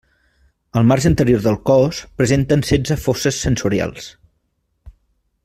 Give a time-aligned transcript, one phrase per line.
[0.79, 4.11] Al marge anterior del cos presenten setze fosses sensorials.